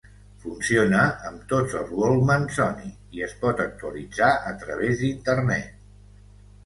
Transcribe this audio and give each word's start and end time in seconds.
Funciona 0.43 1.01
amb 1.31 1.43
tots 1.51 1.75
els 1.81 1.91
walkman 1.99 2.47
Sony 2.57 2.89
i 3.19 3.23
es 3.29 3.37
pot 3.45 3.61
actualitzar 3.67 4.31
a 4.53 4.59
través 4.65 5.01
d'Internet. 5.05 5.81